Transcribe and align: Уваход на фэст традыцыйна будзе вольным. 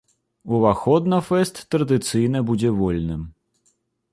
Уваход 0.55 1.09
на 1.13 1.19
фэст 1.27 1.55
традыцыйна 1.75 2.39
будзе 2.49 2.69
вольным. 2.81 3.21